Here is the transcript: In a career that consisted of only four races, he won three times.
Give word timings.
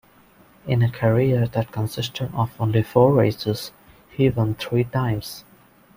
In 0.65 0.81
a 0.81 0.89
career 0.89 1.45
that 1.49 1.71
consisted 1.71 2.33
of 2.33 2.59
only 2.59 2.81
four 2.81 3.13
races, 3.13 3.71
he 4.09 4.31
won 4.31 4.55
three 4.55 4.85
times. 4.85 5.45